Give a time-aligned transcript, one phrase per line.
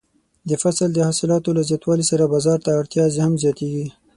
[0.49, 3.85] د فصل د حاصلاتو له زیاتوالي سره بازار ته اړتیا هم زیاتیږي.